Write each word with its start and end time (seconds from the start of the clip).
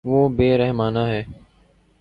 وہ 0.05 0.27
بے 0.29 0.57
رحمانہ 0.57 0.99
ہے 0.99 1.23